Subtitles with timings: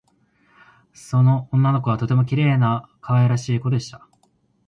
[0.95, 4.07] その女の子はとてもきれいなかわいらしいこでした